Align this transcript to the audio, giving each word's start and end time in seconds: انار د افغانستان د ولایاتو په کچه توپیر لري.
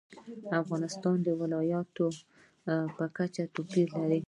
انار 0.31 0.51
د 0.51 0.53
افغانستان 0.63 1.15
د 1.23 1.29
ولایاتو 1.41 2.07
په 2.97 3.05
کچه 3.17 3.43
توپیر 3.55 3.87
لري. 3.99 4.19